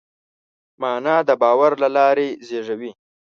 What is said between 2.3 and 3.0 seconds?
زېږي.